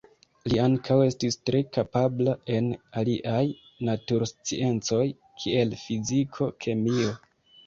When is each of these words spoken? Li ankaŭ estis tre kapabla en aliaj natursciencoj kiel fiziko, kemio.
Li 0.51 0.55
ankaŭ 0.61 0.95
estis 1.07 1.35
tre 1.49 1.59
kapabla 1.77 2.33
en 2.55 2.69
aliaj 3.03 3.43
natursciencoj 3.91 5.03
kiel 5.45 5.77
fiziko, 5.85 6.51
kemio. 6.67 7.15